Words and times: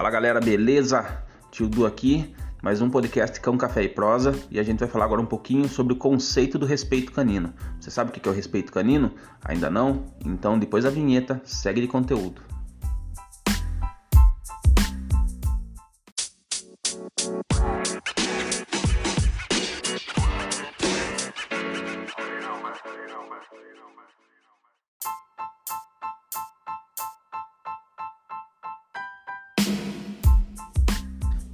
Fala 0.00 0.08
galera, 0.08 0.40
beleza? 0.40 1.22
Tio 1.50 1.68
Du 1.68 1.84
aqui, 1.84 2.34
mais 2.62 2.80
um 2.80 2.88
podcast 2.88 3.38
Cão 3.38 3.58
Café 3.58 3.82
e 3.82 3.88
Prosa 3.90 4.34
e 4.50 4.58
a 4.58 4.62
gente 4.62 4.78
vai 4.78 4.88
falar 4.88 5.04
agora 5.04 5.20
um 5.20 5.26
pouquinho 5.26 5.68
sobre 5.68 5.92
o 5.92 5.96
conceito 5.96 6.58
do 6.58 6.64
respeito 6.64 7.12
canino. 7.12 7.52
Você 7.78 7.90
sabe 7.90 8.08
o 8.08 8.12
que 8.14 8.26
é 8.26 8.32
o 8.32 8.34
respeito 8.34 8.72
canino? 8.72 9.12
Ainda 9.44 9.68
não? 9.68 10.06
Então 10.24 10.58
depois 10.58 10.84
da 10.84 10.90
vinheta, 10.90 11.38
segue 11.44 11.82
de 11.82 11.86
conteúdo. 11.86 12.40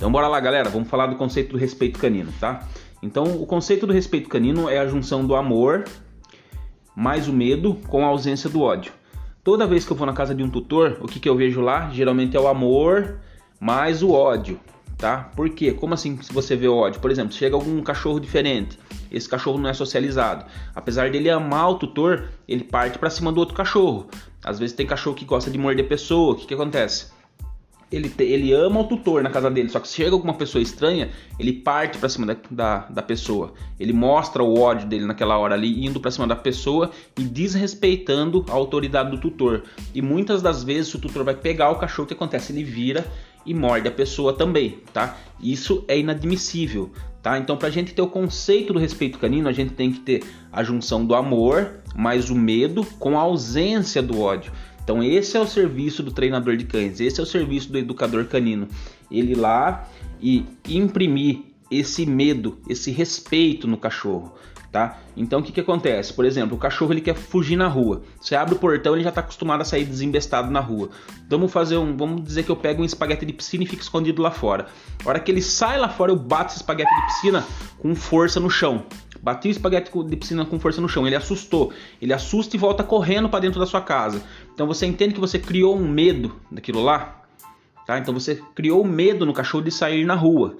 Então 0.06 0.12
bora 0.12 0.28
lá, 0.28 0.38
galera, 0.38 0.70
vamos 0.70 0.88
falar 0.88 1.08
do 1.08 1.16
conceito 1.16 1.50
do 1.50 1.58
respeito 1.58 1.98
canino, 1.98 2.32
tá? 2.38 2.64
Então, 3.02 3.24
o 3.24 3.44
conceito 3.44 3.88
do 3.88 3.92
respeito 3.92 4.28
canino 4.28 4.70
é 4.70 4.78
a 4.78 4.86
junção 4.86 5.26
do 5.26 5.34
amor 5.34 5.82
mais 6.94 7.26
o 7.26 7.32
medo 7.32 7.74
com 7.88 8.04
a 8.04 8.06
ausência 8.06 8.48
do 8.48 8.62
ódio. 8.62 8.92
Toda 9.42 9.66
vez 9.66 9.84
que 9.84 9.90
eu 9.90 9.96
vou 9.96 10.06
na 10.06 10.12
casa 10.12 10.32
de 10.32 10.44
um 10.44 10.48
tutor, 10.48 10.96
o 11.00 11.08
que, 11.08 11.18
que 11.18 11.28
eu 11.28 11.34
vejo 11.34 11.60
lá? 11.60 11.90
Geralmente 11.90 12.36
é 12.36 12.40
o 12.40 12.46
amor 12.46 13.18
mais 13.58 14.00
o 14.00 14.12
ódio, 14.12 14.60
tá? 14.96 15.28
Por 15.34 15.50
quê? 15.50 15.72
Como 15.72 15.92
assim 15.92 16.16
se 16.22 16.32
você 16.32 16.54
vê 16.54 16.68
ódio? 16.68 17.00
Por 17.00 17.10
exemplo, 17.10 17.32
chega 17.32 17.56
algum 17.56 17.82
cachorro 17.82 18.20
diferente, 18.20 18.78
esse 19.10 19.28
cachorro 19.28 19.58
não 19.58 19.70
é 19.70 19.74
socializado. 19.74 20.44
Apesar 20.72 21.10
dele 21.10 21.30
amar 21.30 21.70
o 21.70 21.78
tutor, 21.80 22.28
ele 22.46 22.62
parte 22.62 22.96
para 22.96 23.10
cima 23.10 23.32
do 23.32 23.40
outro 23.40 23.56
cachorro. 23.56 24.06
Às 24.44 24.60
vezes 24.60 24.76
tem 24.76 24.86
cachorro 24.86 25.16
que 25.16 25.24
gosta 25.24 25.50
de 25.50 25.58
morder 25.58 25.88
pessoa, 25.88 26.34
o 26.34 26.36
que, 26.36 26.46
que 26.46 26.54
acontece? 26.54 27.15
Ele, 27.90 28.12
ele 28.18 28.52
ama 28.52 28.80
o 28.80 28.84
tutor 28.84 29.22
na 29.22 29.30
casa 29.30 29.50
dele, 29.50 29.68
só 29.68 29.78
que 29.78 29.86
se 29.86 29.94
chega 29.94 30.10
alguma 30.10 30.34
pessoa 30.34 30.60
estranha, 30.60 31.10
ele 31.38 31.52
parte 31.52 31.98
para 31.98 32.08
cima 32.08 32.26
da, 32.26 32.36
da, 32.50 32.78
da, 32.90 33.02
pessoa. 33.02 33.52
Ele 33.78 33.92
mostra 33.92 34.42
o 34.42 34.58
ódio 34.58 34.88
dele 34.88 35.06
naquela 35.06 35.38
hora 35.38 35.54
ali, 35.54 35.86
indo 35.86 36.00
para 36.00 36.10
cima 36.10 36.26
da 36.26 36.34
pessoa 36.34 36.90
e 37.16 37.22
desrespeitando 37.22 38.44
a 38.48 38.52
autoridade 38.52 39.10
do 39.10 39.18
tutor. 39.18 39.62
E 39.94 40.02
muitas 40.02 40.42
das 40.42 40.64
vezes 40.64 40.92
o 40.94 40.98
tutor 40.98 41.24
vai 41.24 41.34
pegar 41.34 41.70
o 41.70 41.76
cachorro, 41.76 42.04
o 42.04 42.08
que 42.08 42.14
acontece? 42.14 42.52
Ele 42.52 42.64
vira 42.64 43.06
e 43.44 43.54
morde 43.54 43.86
a 43.86 43.92
pessoa 43.92 44.32
também, 44.32 44.80
tá? 44.92 45.16
Isso 45.40 45.84
é 45.86 45.96
inadmissível, 45.96 46.90
tá? 47.22 47.38
Então, 47.38 47.56
para 47.56 47.68
a 47.68 47.70
gente 47.70 47.94
ter 47.94 48.02
o 48.02 48.08
conceito 48.08 48.72
do 48.72 48.80
respeito 48.80 49.18
canino, 49.18 49.48
a 49.48 49.52
gente 49.52 49.72
tem 49.74 49.92
que 49.92 50.00
ter 50.00 50.24
a 50.52 50.64
junção 50.64 51.06
do 51.06 51.14
amor 51.14 51.74
mais 51.94 52.28
o 52.28 52.34
medo 52.34 52.84
com 52.98 53.16
a 53.16 53.22
ausência 53.22 54.02
do 54.02 54.20
ódio. 54.20 54.52
Então 54.86 55.02
esse 55.02 55.36
é 55.36 55.40
o 55.40 55.46
serviço 55.48 56.00
do 56.00 56.12
treinador 56.12 56.56
de 56.56 56.64
cães, 56.64 57.00
esse 57.00 57.18
é 57.18 57.22
o 57.22 57.26
serviço 57.26 57.72
do 57.72 57.76
educador 57.76 58.24
canino. 58.26 58.68
Ele 59.10 59.32
ir 59.32 59.34
lá 59.34 59.88
e 60.22 60.46
imprimir 60.68 61.40
esse 61.68 62.06
medo, 62.06 62.58
esse 62.68 62.92
respeito 62.92 63.66
no 63.66 63.76
cachorro, 63.76 64.32
tá? 64.70 65.00
Então 65.16 65.40
o 65.40 65.42
que, 65.42 65.50
que 65.50 65.60
acontece? 65.60 66.12
Por 66.12 66.24
exemplo, 66.24 66.56
o 66.56 66.60
cachorro 66.60 66.92
ele 66.92 67.00
quer 67.00 67.16
fugir 67.16 67.56
na 67.56 67.66
rua. 67.66 68.02
Você 68.20 68.36
abre 68.36 68.54
o 68.54 68.58
portão, 68.60 68.94
ele 68.94 69.02
já 69.02 69.08
está 69.08 69.22
acostumado 69.22 69.62
a 69.62 69.64
sair 69.64 69.84
desembestado 69.84 70.52
na 70.52 70.60
rua. 70.60 70.90
Vamos 71.28 71.50
fazer 71.50 71.76
um, 71.78 71.96
vamos 71.96 72.22
dizer 72.22 72.44
que 72.44 72.50
eu 72.50 72.56
pego 72.56 72.80
um 72.80 72.84
espaguete 72.84 73.26
de 73.26 73.32
piscina 73.32 73.64
e 73.64 73.66
fico 73.66 73.82
escondido 73.82 74.22
lá 74.22 74.30
fora. 74.30 74.66
A 75.04 75.08
hora 75.08 75.18
que 75.18 75.32
ele 75.32 75.42
sai 75.42 75.78
lá 75.78 75.88
fora, 75.88 76.12
eu 76.12 76.16
bato 76.16 76.52
esse 76.52 76.58
espaguete 76.58 76.94
de 76.94 77.06
piscina 77.06 77.44
com 77.80 77.92
força 77.96 78.38
no 78.38 78.48
chão. 78.48 78.84
Bati 79.26 79.48
o 79.48 79.50
espaguete 79.50 79.90
de 80.04 80.16
piscina 80.16 80.44
com 80.44 80.56
força 80.56 80.80
no 80.80 80.88
chão. 80.88 81.04
Ele 81.04 81.16
assustou. 81.16 81.72
Ele 82.00 82.12
assusta 82.12 82.54
e 82.54 82.58
volta 82.60 82.84
correndo 82.84 83.28
para 83.28 83.40
dentro 83.40 83.58
da 83.58 83.66
sua 83.66 83.80
casa. 83.80 84.22
Então 84.54 84.68
você 84.68 84.86
entende 84.86 85.14
que 85.14 85.18
você 85.18 85.36
criou 85.36 85.76
um 85.76 85.88
medo 85.88 86.36
daquilo 86.48 86.80
lá? 86.80 87.24
Tá? 87.84 87.98
Então 87.98 88.14
você 88.14 88.40
criou 88.54 88.84
medo 88.84 89.26
no 89.26 89.32
cachorro 89.32 89.64
de 89.64 89.72
sair 89.72 90.04
na 90.04 90.14
rua. 90.14 90.58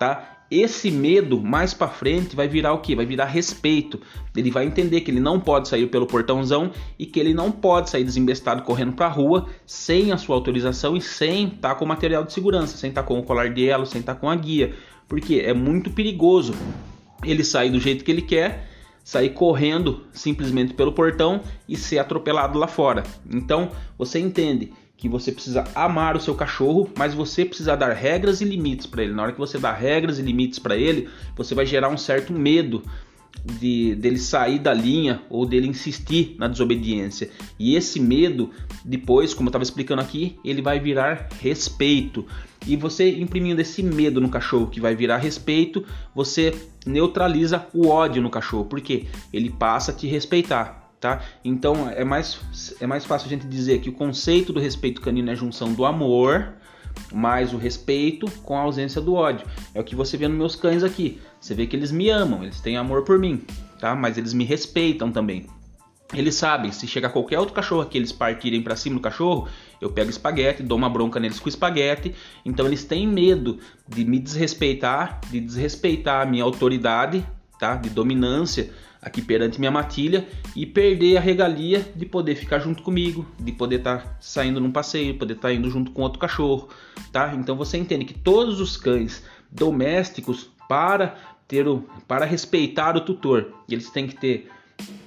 Tá? 0.00 0.36
Esse 0.50 0.90
medo 0.90 1.40
mais 1.40 1.72
para 1.72 1.86
frente 1.86 2.34
vai 2.34 2.48
virar 2.48 2.72
o 2.72 2.80
que? 2.80 2.96
Vai 2.96 3.06
virar 3.06 3.26
respeito. 3.26 4.00
Ele 4.36 4.50
vai 4.50 4.66
entender 4.66 5.02
que 5.02 5.12
ele 5.12 5.20
não 5.20 5.38
pode 5.38 5.68
sair 5.68 5.86
pelo 5.86 6.04
portãozão 6.04 6.72
e 6.98 7.06
que 7.06 7.20
ele 7.20 7.32
não 7.32 7.52
pode 7.52 7.88
sair 7.88 8.02
desembestado 8.02 8.62
correndo 8.62 8.94
para 8.94 9.06
a 9.06 9.10
rua 9.10 9.46
sem 9.64 10.10
a 10.10 10.16
sua 10.16 10.34
autorização 10.34 10.96
e 10.96 11.00
sem 11.00 11.46
estar 11.46 11.68
tá 11.68 11.74
com 11.76 11.86
material 11.86 12.24
de 12.24 12.32
segurança, 12.32 12.76
sem 12.76 12.88
estar 12.88 13.02
tá 13.02 13.06
com 13.06 13.16
o 13.16 13.22
colar 13.22 13.54
de 13.54 13.68
elo, 13.68 13.86
sem 13.86 14.00
estar 14.00 14.14
tá 14.14 14.20
com 14.20 14.28
a 14.28 14.34
guia, 14.34 14.74
porque 15.06 15.36
é 15.36 15.54
muito 15.54 15.92
perigoso 15.92 16.52
ele 17.24 17.44
sair 17.44 17.70
do 17.70 17.80
jeito 17.80 18.04
que 18.04 18.10
ele 18.10 18.22
quer, 18.22 18.68
sair 19.02 19.30
correndo 19.30 20.06
simplesmente 20.12 20.74
pelo 20.74 20.92
portão 20.92 21.40
e 21.68 21.76
ser 21.76 21.98
atropelado 21.98 22.58
lá 22.58 22.66
fora. 22.66 23.02
Então 23.30 23.70
você 23.96 24.18
entende 24.18 24.72
que 24.98 25.08
você 25.08 25.30
precisa 25.30 25.64
amar 25.74 26.16
o 26.16 26.20
seu 26.20 26.34
cachorro, 26.34 26.90
mas 26.98 27.14
você 27.14 27.44
precisa 27.44 27.76
dar 27.76 27.92
regras 27.92 28.40
e 28.40 28.44
limites 28.44 28.84
para 28.84 29.04
ele. 29.04 29.14
Na 29.14 29.22
hora 29.22 29.32
que 29.32 29.38
você 29.38 29.56
dá 29.56 29.72
regras 29.72 30.18
e 30.18 30.22
limites 30.22 30.58
para 30.58 30.76
ele, 30.76 31.08
você 31.36 31.54
vai 31.54 31.64
gerar 31.64 31.88
um 31.88 31.96
certo 31.96 32.32
medo 32.32 32.82
de 33.44 33.94
dele 33.94 34.18
sair 34.18 34.58
da 34.58 34.72
linha 34.72 35.22
ou 35.30 35.46
dele 35.46 35.68
insistir 35.68 36.36
na 36.38 36.48
desobediência. 36.48 37.30
E 37.58 37.74
esse 37.76 38.00
medo, 38.00 38.50
depois, 38.84 39.34
como 39.34 39.48
eu 39.48 39.50
estava 39.50 39.64
explicando 39.64 40.02
aqui, 40.02 40.36
ele 40.44 40.62
vai 40.62 40.78
virar 40.78 41.28
respeito. 41.40 42.26
E 42.66 42.76
você 42.76 43.10
imprimindo 43.18 43.60
esse 43.60 43.82
medo 43.82 44.20
no 44.20 44.28
cachorro 44.28 44.66
que 44.66 44.80
vai 44.80 44.94
virar 44.94 45.18
respeito, 45.18 45.84
você 46.14 46.54
neutraliza 46.84 47.66
o 47.72 47.88
ódio 47.88 48.22
no 48.22 48.30
cachorro, 48.30 48.64
porque 48.64 49.06
ele 49.32 49.50
passa 49.50 49.92
a 49.92 49.94
te 49.94 50.06
respeitar, 50.06 50.90
tá? 51.00 51.22
Então 51.44 51.88
é 51.88 52.04
mais, 52.04 52.74
é 52.80 52.86
mais 52.86 53.04
fácil 53.04 53.26
a 53.26 53.30
gente 53.30 53.46
dizer 53.46 53.80
que 53.80 53.88
o 53.88 53.92
conceito 53.92 54.52
do 54.52 54.60
respeito 54.60 55.00
canino 55.00 55.30
é 55.30 55.32
a 55.32 55.36
junção 55.36 55.72
do 55.72 55.84
amor 55.84 56.54
mais 57.12 57.52
o 57.52 57.56
respeito 57.56 58.30
com 58.42 58.56
a 58.56 58.60
ausência 58.60 59.00
do 59.00 59.14
ódio. 59.14 59.46
É 59.74 59.80
o 59.80 59.84
que 59.84 59.96
você 59.96 60.16
vê 60.16 60.28
nos 60.28 60.38
meus 60.38 60.56
cães 60.56 60.82
aqui. 60.82 61.20
Você 61.40 61.54
vê 61.54 61.66
que 61.66 61.76
eles 61.76 61.90
me 61.90 62.10
amam, 62.10 62.42
eles 62.42 62.60
têm 62.60 62.76
amor 62.76 63.04
por 63.04 63.18
mim, 63.18 63.42
tá? 63.78 63.94
Mas 63.94 64.18
eles 64.18 64.32
me 64.32 64.44
respeitam 64.44 65.10
também. 65.10 65.46
Eles 66.14 66.36
sabem, 66.36 66.72
se 66.72 66.86
chegar 66.86 67.10
qualquer 67.10 67.38
outro 67.38 67.54
cachorro 67.54 67.82
aqui, 67.82 67.98
eles 67.98 68.12
partirem 68.12 68.62
para 68.62 68.74
cima 68.74 68.96
do 68.96 69.02
cachorro, 69.02 69.46
eu 69.78 69.90
pego 69.90 70.08
espaguete, 70.08 70.62
dou 70.62 70.78
uma 70.78 70.88
bronca 70.88 71.20
neles 71.20 71.38
com 71.38 71.50
espaguete. 71.50 72.14
Então 72.46 72.66
eles 72.66 72.82
têm 72.82 73.06
medo 73.06 73.58
de 73.86 74.06
me 74.06 74.18
desrespeitar, 74.18 75.20
de 75.30 75.38
desrespeitar 75.38 76.26
a 76.26 76.30
minha 76.30 76.44
autoridade, 76.44 77.26
tá? 77.58 77.76
De 77.76 77.90
dominância 77.90 78.70
aqui 79.00 79.22
perante 79.22 79.58
minha 79.58 79.70
matilha 79.70 80.26
e 80.54 80.66
perder 80.66 81.16
a 81.16 81.20
regalia 81.20 81.86
de 81.94 82.04
poder 82.04 82.34
ficar 82.34 82.58
junto 82.58 82.82
comigo, 82.82 83.26
de 83.38 83.52
poder 83.52 83.76
estar 83.76 83.98
tá 83.98 84.16
saindo 84.20 84.60
num 84.60 84.72
passeio, 84.72 85.18
poder 85.18 85.34
estar 85.34 85.48
tá 85.48 85.54
indo 85.54 85.70
junto 85.70 85.90
com 85.92 86.02
outro 86.02 86.18
cachorro, 86.18 86.68
tá? 87.12 87.34
Então 87.34 87.56
você 87.56 87.78
entende 87.78 88.04
que 88.04 88.14
todos 88.14 88.60
os 88.60 88.76
cães 88.76 89.22
domésticos 89.50 90.50
para 90.68 91.16
ter 91.46 91.66
o 91.66 91.84
para 92.06 92.26
respeitar 92.26 92.96
o 92.96 93.00
tutor, 93.00 93.54
eles 93.68 93.90
têm 93.90 94.06
que 94.06 94.16
ter 94.16 94.50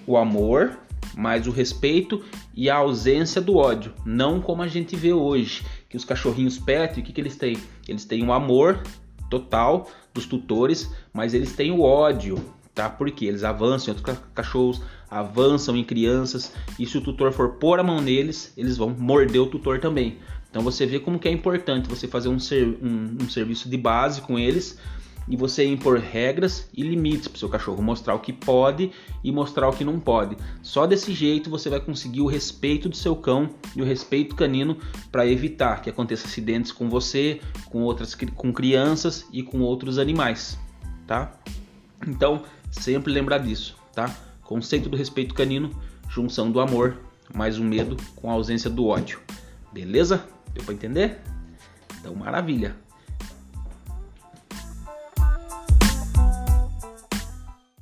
o 0.07 0.17
amor, 0.17 0.77
mas 1.15 1.45
o 1.45 1.51
respeito 1.51 2.23
e 2.55 2.69
a 2.69 2.77
ausência 2.77 3.41
do 3.41 3.57
ódio, 3.57 3.93
não 4.05 4.41
como 4.41 4.61
a 4.61 4.67
gente 4.67 4.95
vê 4.95 5.13
hoje, 5.13 5.63
que 5.87 5.97
os 5.97 6.05
cachorrinhos 6.05 6.57
pet, 6.57 6.99
o 6.99 7.03
que, 7.03 7.13
que 7.13 7.21
eles 7.21 7.35
têm? 7.35 7.57
Eles 7.87 8.05
têm 8.05 8.25
o 8.25 8.33
amor 8.33 8.81
total 9.31 9.89
dos 10.13 10.27
tutores, 10.27 10.91
mas 11.11 11.33
eles 11.33 11.53
têm 11.53 11.71
o 11.71 11.81
ódio, 11.81 12.37
tá? 12.75 12.89
Porque 12.89 13.25
eles 13.25 13.43
avançam 13.43 13.91
em 13.91 13.97
outros 13.97 14.19
cachorros, 14.35 14.81
avançam 15.09 15.75
em 15.75 15.83
crianças, 15.83 16.53
e 16.77 16.85
se 16.85 16.97
o 16.97 17.01
tutor 17.01 17.31
for 17.31 17.53
pôr 17.53 17.79
a 17.79 17.83
mão 17.83 17.99
neles, 17.99 18.53
eles 18.55 18.77
vão 18.77 18.89
morder 18.89 19.41
o 19.41 19.47
tutor 19.47 19.79
também. 19.79 20.19
Então 20.49 20.61
você 20.61 20.85
vê 20.85 20.99
como 20.99 21.17
que 21.17 21.29
é 21.29 21.31
importante 21.31 21.89
você 21.89 22.07
fazer 22.07 22.27
um, 22.27 22.37
ser, 22.37 22.77
um, 22.83 23.17
um 23.23 23.29
serviço 23.29 23.69
de 23.69 23.77
base 23.77 24.21
com 24.21 24.37
eles, 24.37 24.77
e 25.27 25.35
você 25.35 25.65
impor 25.65 25.99
regras 25.99 26.69
e 26.73 26.81
limites 26.81 27.27
para 27.27 27.39
seu 27.39 27.49
cachorro, 27.49 27.81
mostrar 27.81 28.15
o 28.15 28.19
que 28.19 28.33
pode 28.33 28.91
e 29.23 29.31
mostrar 29.31 29.69
o 29.69 29.73
que 29.73 29.83
não 29.83 29.99
pode. 29.99 30.35
Só 30.61 30.85
desse 30.85 31.13
jeito 31.13 31.49
você 31.49 31.69
vai 31.69 31.79
conseguir 31.79 32.21
o 32.21 32.27
respeito 32.27 32.89
do 32.89 32.95
seu 32.95 33.15
cão 33.15 33.49
e 33.75 33.81
o 33.81 33.85
respeito 33.85 34.35
canino 34.35 34.77
para 35.11 35.27
evitar 35.27 35.81
que 35.81 35.89
aconteça 35.89 36.27
acidentes 36.27 36.71
com 36.71 36.89
você, 36.89 37.39
com 37.69 37.83
outras 37.83 38.15
com 38.35 38.51
crianças 38.51 39.25
e 39.31 39.43
com 39.43 39.61
outros 39.61 39.97
animais, 39.97 40.57
tá? 41.07 41.33
Então, 42.07 42.43
sempre 42.71 43.13
lembrar 43.13 43.37
disso, 43.37 43.75
tá? 43.93 44.13
Conceito 44.43 44.89
do 44.89 44.97
respeito 44.97 45.33
canino, 45.33 45.71
junção 46.09 46.51
do 46.51 46.59
amor, 46.59 46.97
mais 47.33 47.57
o 47.57 47.63
medo 47.63 47.95
com 48.15 48.29
a 48.29 48.33
ausência 48.33 48.69
do 48.69 48.87
ódio. 48.87 49.19
Beleza? 49.71 50.25
Deu 50.53 50.63
para 50.63 50.73
entender? 50.73 51.21
Então, 51.99 52.13
maravilha. 52.15 52.75